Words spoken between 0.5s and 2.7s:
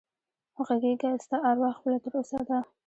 غږېږه ستا اروا خپله تر اوسه ده